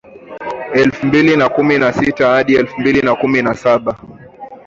Elfu 0.73 1.05
mbili 1.07 1.49
kumi 1.49 1.77
na 1.77 1.93
sita 1.93 2.27
hadi 2.29 2.55
elfu 2.55 2.81
mbili 2.81 3.15
kumi 3.15 3.41
na 3.41 3.53
saba 3.53 3.99